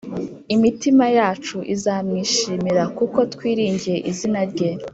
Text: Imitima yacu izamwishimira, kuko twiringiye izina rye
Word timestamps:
Imitima 0.55 1.05
yacu 1.17 1.57
izamwishimira, 1.75 2.83
kuko 2.97 3.19
twiringiye 3.33 3.97
izina 4.11 4.41
rye 4.51 4.69